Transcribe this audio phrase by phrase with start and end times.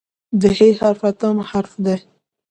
[0.39, 1.97] د "ح" حرف اتم حرف دی.